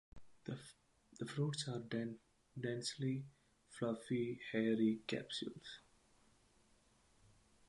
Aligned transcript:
The 1.19 1.27
fruits 1.27 1.67
are 1.67 1.83
densely 2.59 3.25
fluffy 3.69 4.39
hairy 4.51 5.01
capsules. 5.05 5.81